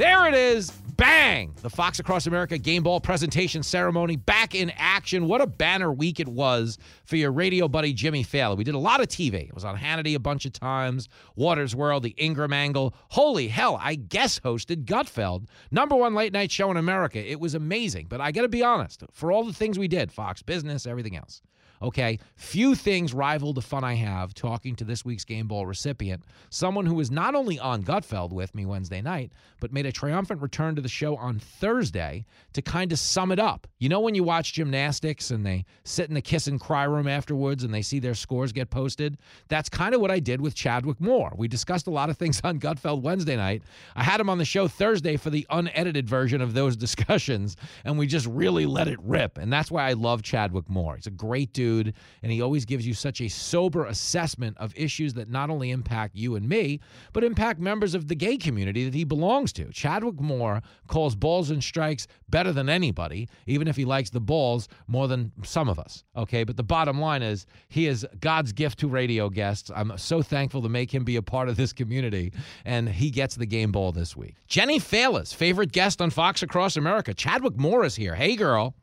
[0.00, 0.70] There it is.
[0.70, 1.52] Bang!
[1.60, 5.26] The Fox Across America Game Ball presentation ceremony back in action.
[5.26, 8.56] What a banner week it was for your radio buddy Jimmy Failla.
[8.56, 9.46] We did a lot of TV.
[9.46, 12.94] It was on Hannity a bunch of times, Watters' World, The Ingraham Angle.
[13.10, 17.18] Holy hell, I guest hosted Gutfeld, number one late night show in America.
[17.18, 18.06] It was amazing.
[18.08, 21.14] But I got to be honest, for all the things we did, Fox Business, everything
[21.14, 21.42] else,
[21.82, 22.18] Okay.
[22.36, 26.84] Few things rival the fun I have talking to this week's Game Ball recipient, someone
[26.84, 30.76] who was not only on Gutfeld with me Wednesday night, but made a triumphant return
[30.76, 33.66] to the show on Thursday to kind of sum it up.
[33.78, 37.08] You know, when you watch gymnastics and they sit in the kiss and cry room
[37.08, 39.16] afterwards and they see their scores get posted?
[39.48, 41.32] That's kind of what I did with Chadwick Moore.
[41.36, 43.62] We discussed a lot of things on Gutfeld Wednesday night.
[43.96, 47.98] I had him on the show Thursday for the unedited version of those discussions, and
[47.98, 49.38] we just really let it rip.
[49.38, 50.96] And that's why I love Chadwick Moore.
[50.96, 54.72] He's a great dude dude, and he always gives you such a sober assessment of
[54.76, 56.80] issues that not only impact you and me,
[57.12, 59.70] but impact members of the gay community that he belongs to.
[59.70, 64.68] Chadwick Moore calls balls and strikes better than anybody, even if he likes the balls
[64.86, 66.04] more than some of us.
[66.16, 69.70] Okay, but the bottom line is he is God's gift to radio guests.
[69.74, 72.32] I'm so thankful to make him be a part of this community,
[72.64, 74.34] and he gets the game ball this week.
[74.48, 78.14] Jenny Failla's favorite guest on Fox Across America, Chadwick Moore is here.
[78.14, 78.74] Hey, girl.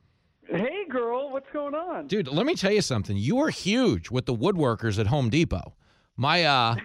[0.50, 0.77] Hey,
[1.38, 2.08] what's going on?
[2.08, 3.16] Dude, let me tell you something.
[3.16, 5.76] You were huge with the woodworkers at Home Depot.
[6.16, 6.76] My, uh,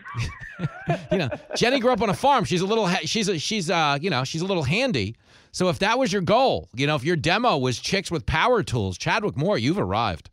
[1.11, 2.45] you know, Jenny grew up on a farm.
[2.45, 5.17] She's a little, she's a, she's, uh, you know, she's a little handy.
[5.53, 8.63] So if that was your goal, you know, if your demo was chicks with power
[8.63, 10.29] tools, Chadwick Moore, you've arrived.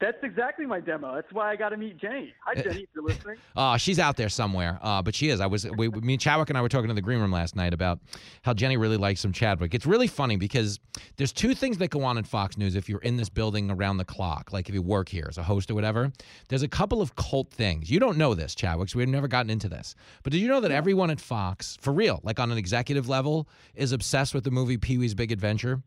[0.00, 1.14] That's exactly my demo.
[1.14, 2.32] That's why I got to meet Jenny.
[2.44, 3.36] Hi, uh, Jenny, if you're listening.
[3.56, 5.40] Uh, she's out there somewhere, uh, but she is.
[5.40, 7.56] I was, we, me and Chadwick and I were talking in the green room last
[7.56, 7.98] night about
[8.42, 9.74] how Jenny really likes some Chadwick.
[9.74, 10.78] It's really funny because
[11.16, 13.96] there's two things that go on in Fox News if you're in this building around
[13.96, 16.12] the clock, like if you work here as a host or whatever.
[16.48, 17.90] There's a couple of cult things.
[17.90, 19.94] You don't know this, Chadwick, so we've never gotten into this.
[20.22, 23.48] But did you know that everyone at Fox, for real, like on an executive level,
[23.74, 25.82] is obsessed with the movie Pee Wee's Big Adventure?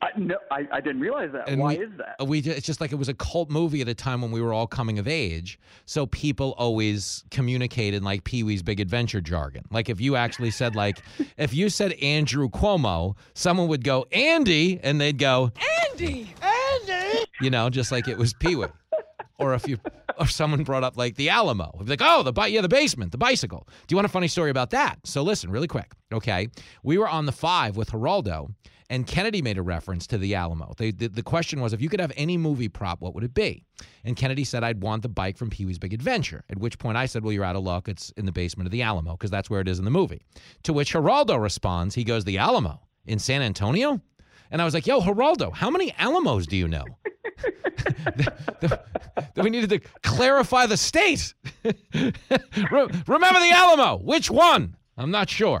[0.00, 1.48] I, no, I, I didn't realize that.
[1.48, 2.26] And Why we, is that?
[2.26, 4.52] We it's just like it was a cult movie at a time when we were
[4.52, 5.58] all coming of age.
[5.84, 9.64] So people always communicated like Pee Wee's Big Adventure jargon.
[9.70, 11.02] Like if you actually said like
[11.36, 15.52] if you said Andrew Cuomo, someone would go Andy, and they'd go
[15.90, 17.24] Andy, Andy.
[17.40, 18.66] You know, just like it was Pee Wee.
[19.38, 19.78] or if you
[20.18, 23.12] or someone brought up like the Alamo, It'd be like, oh, the yeah, the basement,
[23.12, 23.66] the bicycle.
[23.86, 24.98] Do you want a funny story about that?
[25.04, 25.92] So listen, really quick.
[26.12, 26.48] Okay,
[26.82, 28.54] we were on the five with Geraldo,
[28.94, 30.72] and Kennedy made a reference to the Alamo.
[30.76, 33.34] They, the, the question was, if you could have any movie prop, what would it
[33.34, 33.64] be?
[34.04, 36.44] And Kennedy said, I'd want the bike from Pee Wee's Big Adventure.
[36.48, 37.88] At which point I said, Well, you're out of luck.
[37.88, 40.22] It's in the basement of the Alamo because that's where it is in the movie.
[40.62, 44.00] To which Geraldo responds, He goes, The Alamo in San Antonio?
[44.52, 46.84] And I was like, Yo, Geraldo, how many Alamos do you know?
[49.36, 51.34] we needed to clarify the state.
[51.64, 53.96] Remember the Alamo?
[53.96, 54.76] Which one?
[54.96, 55.60] I'm not sure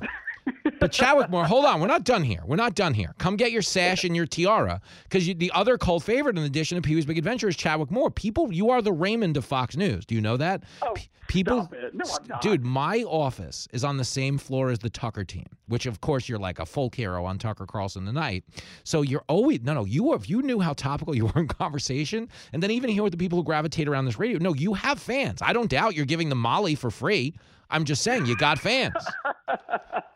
[0.80, 1.80] but Chadwick Moore, hold on.
[1.80, 2.40] We're not done here.
[2.44, 3.14] We're not done here.
[3.18, 6.82] Come get your sash and your tiara because the other cult favorite in addition to
[6.82, 8.10] Pee Wee's Big Adventure is Chadwick Moore.
[8.10, 10.04] People, you are the Raymond of Fox News.
[10.04, 10.62] Do you know that?
[10.82, 12.42] Oh, P- people, no, I'm not.
[12.42, 16.28] dude, my office is on the same floor as the Tucker team, which of course
[16.28, 18.44] you're like a folk hero on Tucker Carlson tonight.
[18.84, 19.84] So you're always no, no.
[19.84, 23.12] You if you knew how topical you were in conversation, and then even here with
[23.12, 25.40] the people who gravitate around this radio, no, you have fans.
[25.42, 27.34] I don't doubt you're giving them Molly for free.
[27.70, 28.94] I'm just saying you got fans.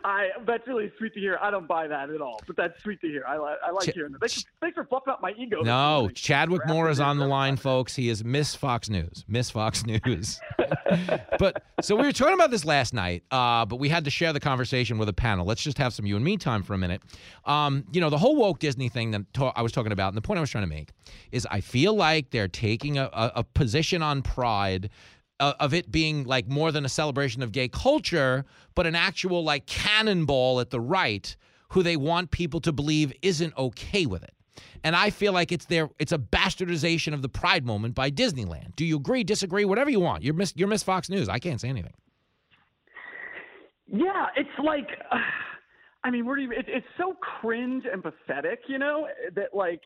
[0.04, 1.38] I that's really sweet to hear.
[1.42, 3.24] I don't buy that at all, but that's sweet to hear.
[3.26, 4.20] I, I like Ch- hearing that.
[4.20, 5.62] Thanks, thanks for buffing up my ego.
[5.62, 7.94] No, Chadwick Moore is on the line, folks.
[7.96, 9.24] He is Miss Fox News.
[9.28, 10.40] Miss Fox News.
[11.38, 14.32] but so we were talking about this last night, uh, but we had to share
[14.32, 15.44] the conversation with a panel.
[15.46, 17.02] Let's just have some you and me time for a minute.
[17.44, 20.16] Um, you know, the whole woke Disney thing that ta- I was talking about, and
[20.16, 20.90] the point I was trying to make
[21.32, 24.90] is I feel like they're taking a, a, a position on pride
[25.40, 28.44] uh, of it being like more than a celebration of gay culture,
[28.74, 31.36] but an actual like cannonball at the right
[31.70, 34.32] who they want people to believe isn't okay with it.
[34.82, 38.74] And I feel like it's their it's a bastardization of the pride moment by Disneyland.
[38.76, 40.22] Do you agree, disagree, whatever you want?
[40.22, 41.28] You're Miss you're Miss Fox News.
[41.28, 41.94] I can't say anything.
[43.86, 45.16] Yeah, it's like uh,
[46.04, 49.82] I mean, we're it, it's so cringe and pathetic, you know, that like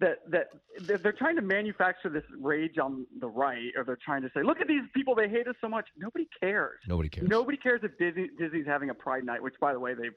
[0.00, 4.30] that that they're trying to manufacture this rage on the right, or they're trying to
[4.34, 6.80] say, "Look at these people; they hate us so much." Nobody cares.
[6.88, 7.28] Nobody cares.
[7.28, 9.42] Nobody cares if Disney, Disney's having a Pride Night.
[9.42, 10.08] Which, by the way, they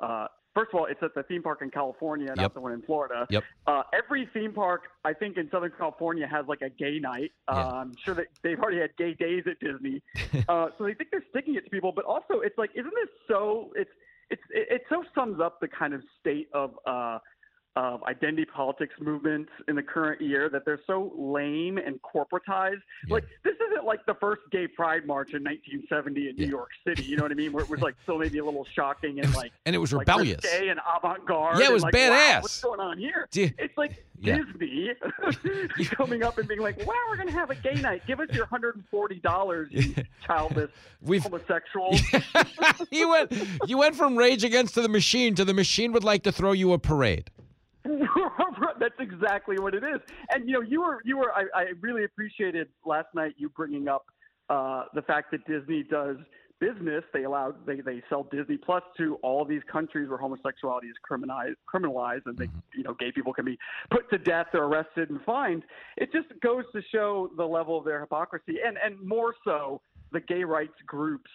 [0.00, 2.54] uh, first of all, it's at the theme park in California, not yep.
[2.54, 3.26] the one in Florida.
[3.28, 3.44] Yep.
[3.66, 7.32] Uh, every theme park, I think, in Southern California has like a gay night.
[7.48, 7.80] Uh, yeah.
[7.80, 10.00] I'm sure that they've already had gay days at Disney,
[10.48, 11.92] uh, so they think they're sticking it to people.
[11.92, 13.72] But also, it's like, isn't this so?
[13.74, 13.90] It's
[14.30, 16.74] it's it, it so sums up the kind of state of.
[17.76, 22.78] Of identity politics movements in the current year that they're so lame and corporatized.
[23.08, 23.14] Yeah.
[23.14, 26.44] Like this isn't like the first gay pride march in 1970 in Yeah.
[26.46, 27.02] New York City.
[27.02, 27.52] You know what I mean?
[27.52, 30.06] Where it was like still maybe a little shocking and like and it was like
[30.06, 30.44] rebellious.
[30.44, 31.58] risque and avant-garde.
[31.58, 32.42] Yeah, it and was like, wow, badass.
[32.42, 33.26] what's going on here?
[33.32, 34.38] Di- It's like Yeah.
[34.38, 34.92] Disney
[35.96, 38.02] coming up and being like, "Wow, we're going to have a gay night.
[38.06, 39.94] Give us your hundred and forty dollars, you
[40.26, 40.70] childless
[41.02, 41.96] We've- homosexual."
[42.92, 43.32] you went
[43.66, 46.72] you went from Rage Against the Machine to the Machine would like to throw you
[46.72, 47.30] a parade.
[49.14, 50.00] Exactly what it is.
[50.30, 51.32] And you know, you were you were.
[51.32, 54.06] I, I really appreciated last night you bringing up
[54.48, 56.16] uh, the fact that Disney does
[56.60, 57.04] business.
[57.12, 61.56] They allow they they sell Disney Plus to all these countries where homosexuality is criminalized,
[61.72, 63.58] criminalized, and they you know gay people can be
[63.90, 65.64] put to death or arrested and fined.
[65.96, 69.80] It just goes to show the level of their hypocrisy, and and more so
[70.12, 71.30] the gay rights groups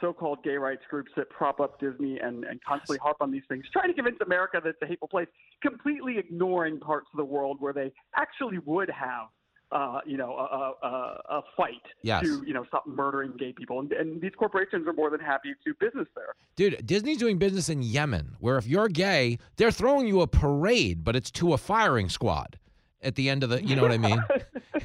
[0.00, 3.64] so-called gay rights groups that prop up Disney and, and constantly harp on these things,
[3.72, 5.28] trying to convince America that it's a hateful place,
[5.62, 9.28] completely ignoring parts of the world where they actually would have,
[9.72, 12.22] uh, you know, a, a, a fight Yes.
[12.24, 13.78] to, you know, stop murdering gay people.
[13.80, 16.34] And, and these corporations are more than happy to do business there.
[16.56, 21.04] Dude, Disney's doing business in Yemen, where if you're gay, they're throwing you a parade,
[21.04, 22.58] but it's to a firing squad
[23.02, 23.64] at the end of the.
[23.64, 24.22] You know what I mean?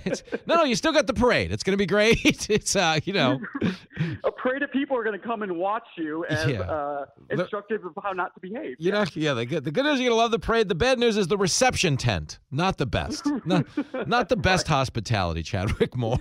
[0.03, 1.51] It's, no, no, you still got the parade.
[1.51, 2.19] It's gonna be great.
[2.49, 3.39] It's uh, you know,
[4.23, 6.59] a parade of people are going to come and watch you as Yeah.
[6.61, 8.75] uh, The- instructive of how not to behave.
[8.77, 9.33] you know, yeah.
[9.33, 10.67] The good, the good news you're gonna love the parade.
[10.69, 13.65] The bad news is the reception tent, not the best, not,
[14.07, 15.41] not the best hospitality.
[15.41, 16.19] Chadwick Moore,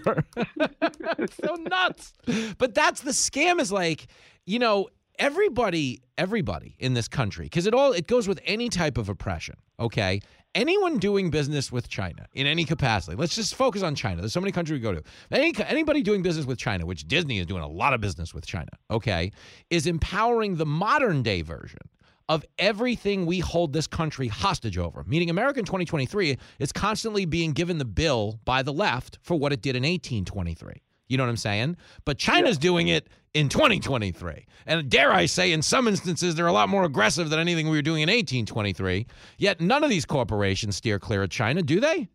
[1.42, 2.12] so nuts.
[2.56, 3.60] But that's the scam.
[3.60, 4.06] Is like,
[4.46, 4.88] you know,
[5.18, 9.56] everybody, everybody in this country, because it all it goes with any type of oppression.
[9.78, 10.20] Okay,
[10.54, 13.16] anyone doing business with China in any capacity.
[13.16, 14.20] Let's just focus on China.
[14.20, 15.02] There's so many countries we go to.
[15.30, 18.46] Any anybody doing business with China, which Disney is doing a lot of business with
[18.46, 18.70] China.
[18.90, 19.32] Okay,
[19.70, 21.80] is empowering the modern day version
[22.28, 25.04] of everything we hold this country hostage over.
[25.06, 29.52] Meaning, America in 2023 is constantly being given the bill by the left for what
[29.52, 30.74] it did in 1823.
[31.08, 31.76] You know what I'm saying?
[32.04, 34.46] But China's doing it in 2023.
[34.66, 37.76] And dare I say, in some instances, they're a lot more aggressive than anything we
[37.76, 39.06] were doing in 1823.
[39.38, 42.08] Yet none of these corporations steer clear of China, do they?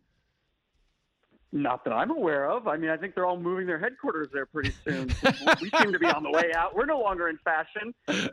[1.52, 2.68] Not that I'm aware of.
[2.68, 5.08] I mean, I think they're all moving their headquarters there pretty soon.
[5.60, 6.76] we seem to be on the way out.
[6.76, 7.94] We're no longer in fashion.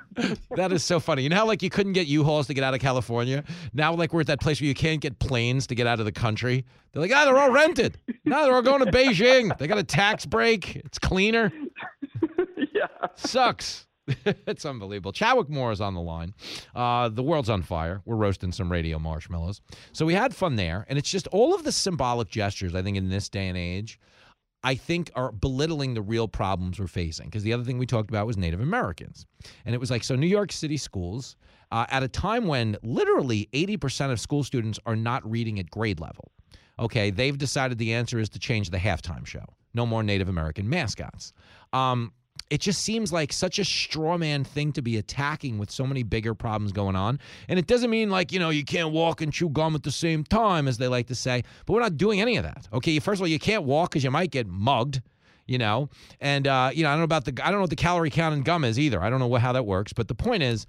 [0.55, 1.21] That is so funny.
[1.21, 3.43] You know how like you couldn't get U-Hauls to get out of California?
[3.73, 6.05] Now like we're at that place where you can't get planes to get out of
[6.05, 6.65] the country.
[6.91, 7.97] They're like, ah, they're all rented.
[8.25, 9.57] Now they're all going to Beijing.
[9.57, 10.75] They got a tax break.
[10.75, 11.49] It's cleaner.
[12.73, 12.87] yeah.
[13.15, 13.86] Sucks.
[14.25, 15.11] it's unbelievable.
[15.11, 16.33] Chadwick Moore is on the line.
[16.75, 18.01] Uh, the world's on fire.
[18.05, 19.61] We're roasting some radio marshmallows.
[19.91, 20.85] So we had fun there.
[20.89, 23.99] And it's just all of the symbolic gestures, I think, in this day and age,
[24.63, 27.27] I think are belittling the real problems we're facing.
[27.27, 29.25] Because the other thing we talked about was Native Americans.
[29.65, 31.35] And it was like, so New York City schools,
[31.71, 35.99] uh, at a time when literally 80% of school students are not reading at grade
[35.99, 36.31] level.
[36.79, 39.45] Okay, they've decided the answer is to change the halftime show.
[39.73, 41.33] No more Native American mascots.
[41.73, 42.13] Um,
[42.49, 46.03] it just seems like such a straw man thing to be attacking with so many
[46.03, 47.19] bigger problems going on.
[47.49, 49.91] And it doesn't mean like, you know, you can't walk and chew gum at the
[49.91, 52.67] same time, as they like to say, but we're not doing any of that.
[52.73, 55.01] Okay, first of all, you can't walk because you might get mugged.
[55.49, 55.87] You know,
[56.19, 58.09] and uh, you know, I don't know about the I don't know what the calorie
[58.09, 59.01] count in gum is either.
[59.01, 60.67] I don't know how that works, but the point is,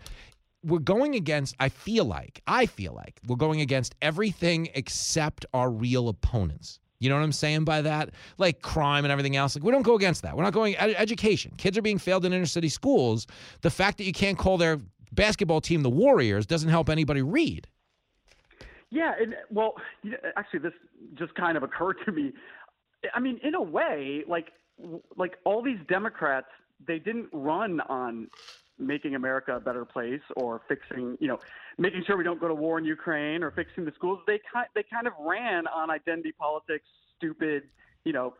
[0.64, 5.70] we're going against i feel like i feel like we're going against everything except our
[5.70, 8.10] real opponents you know what i'm saying by that?
[8.38, 9.54] Like crime and everything else.
[9.54, 10.36] Like we don't go against that.
[10.36, 11.52] We're not going ed- education.
[11.56, 13.26] Kids are being failed in inner city schools.
[13.62, 14.78] The fact that you can't call their
[15.12, 17.66] basketball team the warriors doesn't help anybody read.
[18.90, 19.74] Yeah, and well,
[20.36, 20.72] actually, this
[21.14, 22.32] just kind of occurred to me.
[23.14, 24.48] I mean, in a way, like
[25.16, 26.46] like all these Democrats,
[26.86, 28.28] they didn't run on
[28.78, 31.38] making America a better place or fixing, you know,
[31.78, 34.20] making sure we don't go to war in Ukraine or fixing the schools.
[34.26, 36.84] They kind they kind of ran on identity politics,
[37.16, 37.64] stupid.
[38.04, 38.34] You know,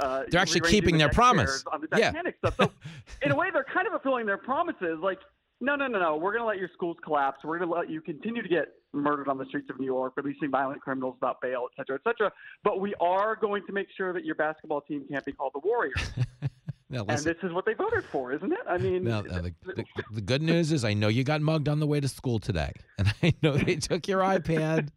[0.00, 1.64] uh, They're actually keeping the their promise.
[1.72, 2.12] on the Yeah.
[2.38, 2.56] Stuff.
[2.56, 2.70] So,
[3.22, 4.98] in a way, they're kind of fulfilling their promises.
[5.00, 5.20] Like,
[5.60, 6.16] no, no, no, no.
[6.16, 7.38] We're going to let your schools collapse.
[7.42, 10.12] We're going to let you continue to get murdered on the streets of New York,
[10.16, 12.32] releasing violent criminals without bail, et cetera, et cetera.
[12.64, 15.60] But we are going to make sure that your basketball team can't be called the
[15.60, 16.10] Warriors.
[16.94, 18.58] now, and this is what they voted for, isn't it?
[18.68, 21.68] I mean, now uh, the, the, the good news is I know you got mugged
[21.68, 24.90] on the way to school today, and I know they took your iPad.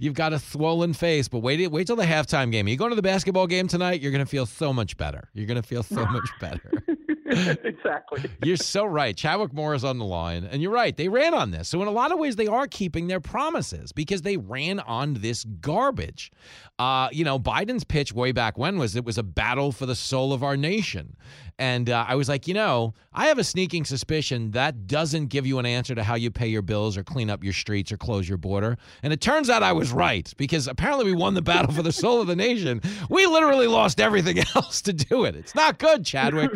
[0.00, 2.66] You've got a swollen face, but wait wait till the halftime game.
[2.66, 4.00] You going to the basketball game tonight?
[4.00, 5.28] You're going to feel so much better.
[5.34, 6.72] You're going to feel so much better.
[7.64, 8.24] exactly.
[8.42, 9.16] You're so right.
[9.16, 10.96] Chadwick Moore is on the line, and you're right.
[10.96, 11.68] They ran on this.
[11.68, 15.14] So, in a lot of ways, they are keeping their promises because they ran on
[15.14, 16.32] this garbage.
[16.78, 19.94] Uh, you know, Biden's pitch way back when was it was a battle for the
[19.94, 21.16] soul of our nation.
[21.58, 25.46] And uh, I was like, you know, I have a sneaking suspicion that doesn't give
[25.46, 27.96] you an answer to how you pay your bills or clean up your streets or
[27.96, 28.78] close your border.
[29.02, 31.92] And it turns out I was right because apparently we won the battle for the
[31.92, 32.80] soul of the nation.
[33.08, 35.36] We literally lost everything else to do it.
[35.36, 36.50] It's not good, Chadwick.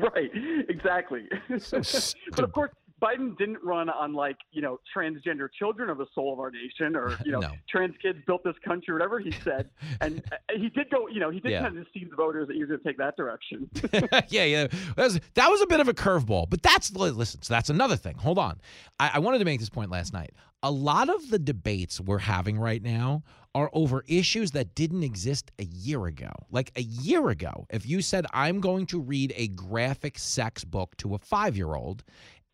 [0.14, 0.30] right,
[0.68, 1.28] exactly.
[1.48, 2.70] but of course,
[3.02, 6.94] Biden didn't run on like you know transgender children are the soul of our nation
[6.94, 7.50] or you know No.
[7.68, 9.70] trans kids built this country, whatever he said,
[10.00, 11.08] and uh, he did go.
[11.08, 11.62] You know, he did Yeah.
[11.62, 13.68] kind of deceive the voters that he was going to take that direction.
[14.28, 14.66] yeah, yeah.
[14.96, 17.42] That was, that was a bit of a curveball, but that's listen.
[17.42, 18.16] So that's another thing.
[18.18, 18.60] Hold on.
[19.00, 20.30] I, I wanted to make this point last night.
[20.62, 25.50] A lot of the debates we're having right now are over issues that didn't exist
[25.58, 26.30] a year ago.
[26.50, 30.96] Like a year ago, if you said I'm going to read a graphic sex book
[30.98, 32.04] to a five year old.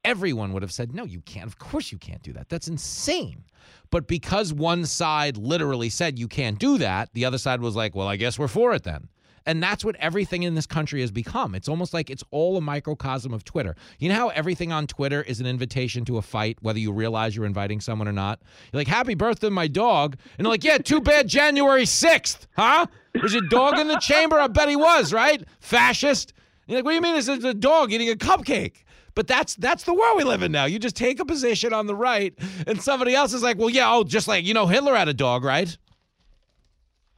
[0.04, 1.46] Everyone would have said, no, you can't.
[1.46, 2.48] Of course, you can't do that.
[2.48, 3.44] That's insane.
[3.90, 7.94] But because one side literally said you can't do that, the other side was like,
[7.94, 9.08] well, I guess we're for it then.
[9.46, 11.54] And that's what everything in this country has become.
[11.54, 13.76] It's almost like it's all a microcosm of Twitter.
[13.98, 17.34] You know how everything on Twitter is an invitation to a fight, whether you realize
[17.36, 18.40] you're inviting someone or not?
[18.72, 20.16] You're like, happy birthday, my dog.
[20.36, 22.86] And they're like, yeah, too bad January 6th, huh?
[23.22, 24.38] Was your dog in the chamber?
[24.38, 25.42] I bet he was, right?
[25.60, 26.32] Fascist.
[26.66, 28.84] You're like, what do you mean is it's a dog eating a cupcake?
[29.14, 30.66] But that's that's the world we live in now.
[30.66, 32.32] You just take a position on the right,
[32.68, 35.14] and somebody else is like, well, yeah, oh, just like, you know, Hitler had a
[35.14, 35.76] dog, right?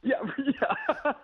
[0.01, 1.23] Yeah, yeah.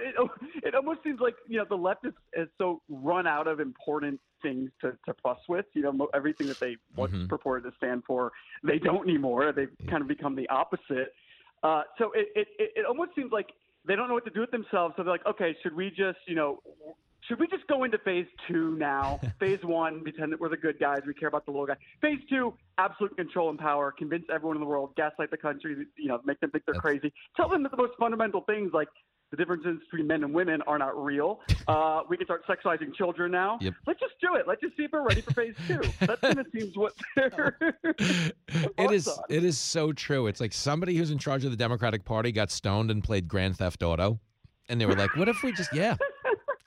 [0.00, 2.80] Well, and also it, it almost seems like you know the left is, is so
[2.88, 5.66] run out of important things to, to fuss with.
[5.74, 7.28] You know, mo- everything that they once Mhm.
[7.28, 9.52] purported to stand for, they don't anymore.
[9.52, 11.12] They've kind of become the opposite.
[11.62, 13.48] Uh, so it, it it it almost seems like
[13.86, 14.94] they don't know what to do with themselves.
[14.96, 16.62] So they're like, okay, should we just you know.
[17.28, 19.20] Should we just go into phase two now?
[19.38, 21.00] phase one, pretend that we're the good guys.
[21.06, 21.76] We care about the little guy.
[22.00, 23.92] Phase two, absolute control and power.
[23.96, 24.96] Convince everyone in the world.
[24.96, 25.86] Gaslight the country.
[25.96, 27.12] You know, make them think they're That's- crazy.
[27.36, 28.88] Tell them that the most fundamental things, like
[29.30, 31.40] the differences between men and women, are not real.
[31.68, 33.58] Uh, we can start sexualizing children now.
[33.60, 33.74] Yep.
[33.86, 34.46] Let's just do it.
[34.48, 35.80] Let's just see if we're ready for phase two.
[36.00, 37.56] That kind of seems what they're.
[37.98, 39.06] it is.
[39.06, 39.18] On.
[39.28, 40.26] It is so true.
[40.26, 43.56] It's like somebody who's in charge of the Democratic Party got stoned and played Grand
[43.56, 44.18] Theft Auto,
[44.68, 45.96] and they were like, "What if we just yeah,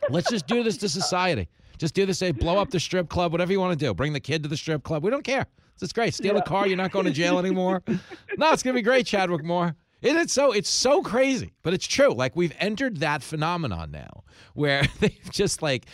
[0.10, 1.50] let's just do this to society.
[1.78, 2.20] Just do this.
[2.20, 3.94] Say, blow up the strip club, whatever you want to do.
[3.94, 5.04] Bring the kid to the strip club.
[5.04, 5.48] We don't care.
[5.82, 6.14] It's great.
[6.14, 6.66] Steal a car.
[6.66, 7.84] You're not going to jail anymore.
[8.38, 9.76] no, it's gonna be great, Chadwick Moore.
[10.04, 12.14] And it so it's so crazy, but it's true.
[12.14, 15.86] Like we've entered that phenomenon now, where they've just like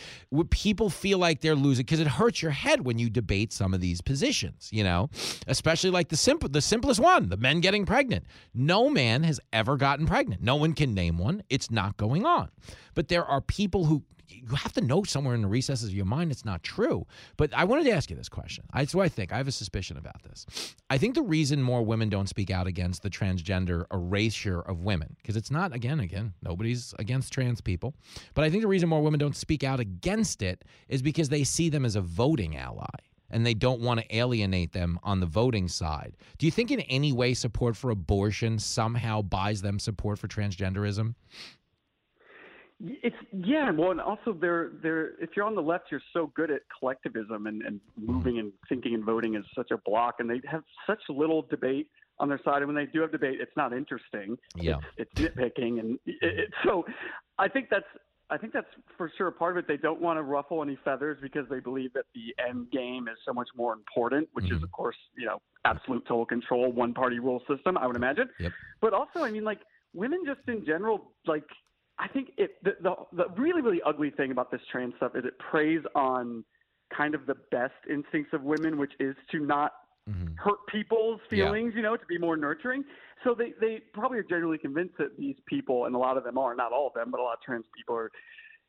[0.50, 3.80] people feel like they're losing because it hurts your head when you debate some of
[3.80, 4.68] these positions.
[4.72, 5.10] You know,
[5.46, 8.24] especially like the simple, the simplest one, the men getting pregnant.
[8.52, 10.42] No man has ever gotten pregnant.
[10.42, 11.42] No one can name one.
[11.48, 12.50] It's not going on.
[12.94, 16.06] But there are people who you have to know somewhere in the recesses of your
[16.06, 17.06] mind it's not true.
[17.36, 18.64] But I wanted to ask you this question.
[18.74, 19.32] That's what I think.
[19.32, 20.46] I have a suspicion about this.
[20.88, 25.16] I think the reason more women don't speak out against the transgender erasure of women,
[25.18, 27.94] because it's not, again, again, nobody's against trans people.
[28.34, 31.44] But I think the reason more women don't speak out against it is because they
[31.44, 32.86] see them as a voting ally
[33.30, 36.16] and they don't want to alienate them on the voting side.
[36.38, 41.14] Do you think in any way support for abortion somehow buys them support for transgenderism?
[42.82, 46.50] It's yeah, well, and also they're they're if you're on the left, you're so good
[46.50, 50.40] at collectivism and, and moving and thinking and voting is such a block, and they
[50.50, 52.62] have such little debate on their side.
[52.62, 54.38] And when they do have debate, it's not interesting.
[54.54, 54.76] Yeah.
[54.96, 56.86] it's, it's nitpicking, and it, it, so
[57.38, 57.84] I think that's
[58.30, 59.68] I think that's for sure a part of it.
[59.68, 63.18] They don't want to ruffle any feathers because they believe that the end game is
[63.26, 64.56] so much more important, which Mhm.
[64.56, 67.76] is of course you know absolute total control, one party rule system.
[67.76, 68.30] I would imagine.
[68.38, 68.52] Yep.
[68.80, 69.60] But also, I mean, like
[69.92, 71.44] women just in general, like
[72.00, 75.24] I think it the, the the really really ugly thing about this trans stuff is
[75.24, 76.44] it preys on
[76.96, 79.72] kind of the best instincts of women, which is to not
[80.08, 80.34] Mhm.
[80.38, 81.44] hurt people's Yeah.
[81.44, 82.84] feelings, you know, to be more nurturing.
[83.22, 86.38] So they they probably are generally convinced that these people, and a lot of them
[86.38, 88.10] are, not all of them, but a lot of trans people are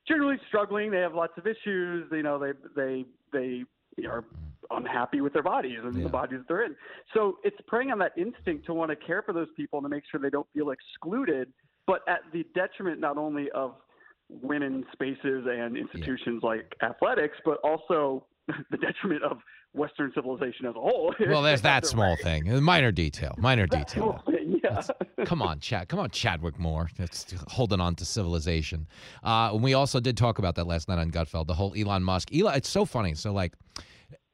[0.05, 0.91] generally struggling.
[0.91, 2.11] They have lots of issues.
[2.11, 4.25] You know, they they they are
[4.71, 6.03] unhappy with their bodies and Yeah.
[6.03, 6.75] the bodies they're in.
[7.13, 9.89] So it's preying on that instinct to want to care for those people and to
[9.89, 11.51] make sure they don't feel excluded,
[11.87, 13.75] but at the detriment not only of
[14.29, 18.25] women's spaces and institutions like athletics, but also
[18.71, 19.37] the detriment of
[19.73, 21.13] Western civilization as a whole.
[21.27, 22.49] Well, there's that small thing.
[22.49, 23.35] A minor detail.
[23.37, 24.21] Minor detail.
[24.25, 24.81] thing, yeah.
[25.25, 25.87] Come on, Chad.
[25.87, 26.89] Come on, Chadwick Moore.
[26.97, 28.87] That's holding on to civilization.
[29.23, 31.47] Uh, and we also did talk about that last night on Gutfeld.
[31.47, 32.33] The whole Elon Musk.
[32.35, 32.55] Elon.
[32.55, 33.13] It's so funny.
[33.13, 33.53] So like,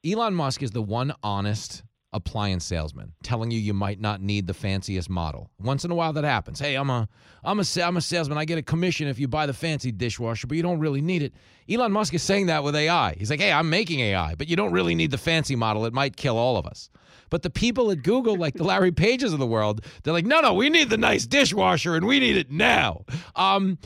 [0.06, 4.54] Elon Musk is the one honest appliance salesman telling you you might not need the
[4.54, 5.52] fanciest model.
[5.60, 6.60] Once in a while that happens.
[6.60, 7.08] Hey, I'm a
[7.44, 8.38] I'm a I'm a salesman.
[8.38, 11.22] I get a commission if you buy the fancy dishwasher, but you don't really need
[11.22, 11.34] it.
[11.70, 13.16] Elon Musk is saying that with AI.
[13.18, 15.86] He's like, "Hey, I'm making AI, but you don't really need the fancy model.
[15.86, 16.90] It might kill all of us."
[17.30, 20.40] But the people at Google, like the Larry Pages of the world, they're like, "No,
[20.40, 23.78] no, we need the nice dishwasher and we need it now." Um,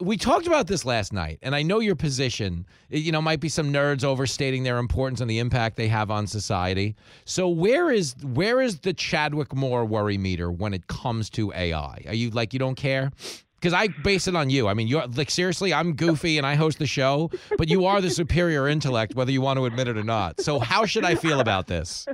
[0.00, 2.66] we talked about this last night, and I know your position.
[2.90, 6.26] You know, might be some nerds overstating their importance and the impact they have on
[6.26, 6.94] society.
[7.24, 12.02] So, where is where is the Chadwick Moore worry meter when it comes to AI?
[12.06, 13.10] Are you like you don't care?
[13.54, 14.68] Because I base it on you.
[14.68, 15.72] I mean, you're like seriously.
[15.72, 19.40] I'm goofy and I host the show, but you are the superior intellect, whether you
[19.40, 20.42] want to admit it or not.
[20.42, 22.06] So, how should I feel about this?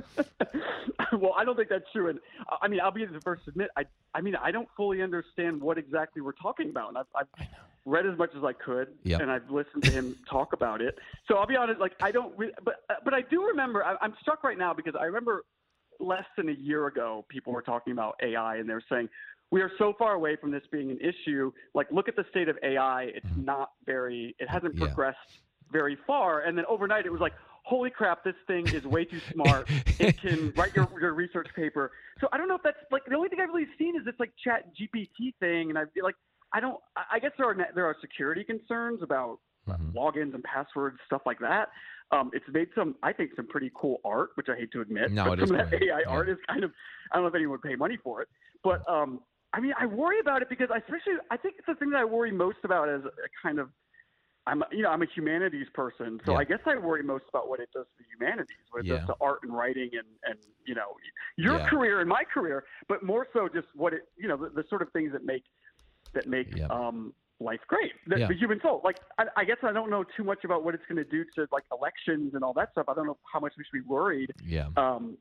[1.23, 2.09] Well, I don't think that's true.
[2.09, 2.19] And
[2.51, 5.01] uh, I mean, I'll be the first to admit, I, I mean, I don't fully
[5.01, 6.89] understand what exactly we're talking about.
[6.89, 7.47] And I've, I've
[7.85, 9.21] read as much as I could, Yep.
[9.21, 10.99] and I've listened to him talk about it.
[11.29, 13.85] So I'll be honest, like I don't, re- but uh, but I do remember.
[13.85, 15.45] I, I'm struck right now because I remember
[16.01, 19.07] less than a year ago, people were talking about AI, and they were saying
[19.49, 21.53] we are so far away from this being an issue.
[21.73, 23.45] Like, look at the state of AI; it's mm-hmm.
[23.45, 24.87] not very, it hasn't Yeah.
[24.87, 25.39] progressed
[25.71, 26.41] very far.
[26.41, 27.33] And then overnight, it was like.
[27.63, 28.23] Holy crap!
[28.23, 29.67] This thing is way too smart.
[29.99, 31.91] It can write your, your research paper.
[32.19, 34.15] So I don't know if that's like the only thing I've really seen is this
[34.19, 36.15] like Chat GPT thing, and I feel like
[36.53, 36.77] I don't.
[37.11, 39.93] I guess there are there are security concerns about Mhm.
[39.93, 41.69] logins and passwords, stuff like that.
[42.11, 45.11] Um, it's made some, I think, some pretty cool art, which I hate to admit.
[45.11, 45.81] No, but it is some of that.
[45.81, 46.05] AI Yeah.
[46.09, 46.73] art is kind of.
[47.11, 48.27] I don't know if anyone would pay money for it,
[48.61, 49.21] but um,
[49.53, 52.05] I mean, I worry about it because, I especially, I think the thing that I
[52.05, 53.69] worry most about is a kind of.
[54.45, 56.39] I'm, you know, I'm a humanities person, so Yeah.
[56.39, 58.97] I guess I worry most about what it does to the humanities, what it Yeah.
[58.97, 60.97] does to art and writing, and and you know,
[61.37, 61.69] your Yeah.
[61.69, 64.81] career and my career, but more so just what it, you know, the, the sort
[64.81, 65.45] of things that make
[66.13, 67.93] that make um, life great.
[68.07, 68.81] The, the human soul.
[68.83, 71.25] Like, I, I guess I don't know too much about what it's going to do
[71.35, 72.85] to like elections and all that stuff.
[72.87, 74.33] I don't know how much we should be worried.
[74.43, 74.67] Yeah.
[74.77, 75.17] Um,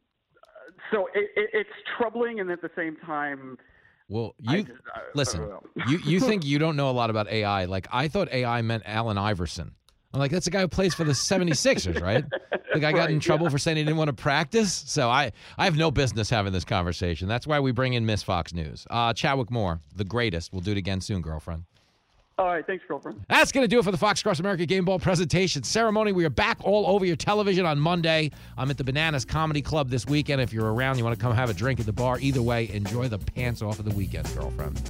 [0.90, 3.56] so it, it, it's troubling, and at the same time,
[4.12, 5.50] Well, I you just, I- I listen.
[5.88, 7.64] you you think you don't know a lot about AI.
[7.64, 9.72] Like I thought AI meant Allen Iverson.
[10.14, 12.22] I'm like, that's the guy who plays for the 76ers, right?
[12.74, 13.50] The guy got in trouble yeah.
[13.50, 14.84] for saying he didn't want to practice.
[14.86, 17.28] So I, I have no business having this conversation.
[17.28, 18.86] That's why we bring in Miss Fox News.
[18.90, 20.52] Uh, Chadwick Moore, the greatest.
[20.52, 21.64] We'll do it again soon, girlfriend.
[22.38, 23.24] All right, thanks, girlfriend.
[23.28, 26.12] That's going to do it for the Fox Cross America Game Ball presentation ceremony.
[26.12, 28.30] We are back all over your television on Monday.
[28.56, 30.40] I'm at the Bananas Comedy Club this weekend.
[30.40, 32.18] If you're around, you want to come have a drink at the bar.
[32.20, 34.80] Either way, enjoy the pants off of the weekend, girlfriend.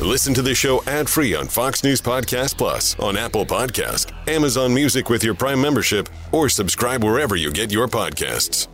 [0.00, 5.10] Listen to the show ad-free on Fox News Podcast Plus, on Apple Podcast, Amazon Music
[5.10, 8.66] with your Prime membership, or subscribe wherever you get your podcasts.